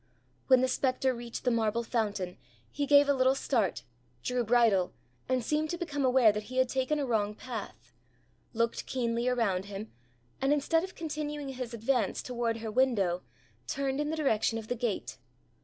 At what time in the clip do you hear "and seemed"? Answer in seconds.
5.29-5.69